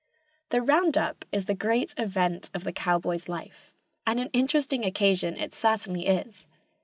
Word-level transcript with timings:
The 0.49 0.63
"round 0.63 0.97
up" 0.97 1.25
is 1.31 1.45
the 1.45 1.53
great 1.53 1.93
event 1.95 2.49
of 2.55 2.63
the 2.63 2.73
cowboy's 2.73 3.29
life, 3.29 3.71
and 4.07 4.19
an 4.19 4.31
interesting 4.33 4.83
occasion 4.83 5.37
it 5.37 5.53
certainly 5.53 6.07
is. 6.07 6.47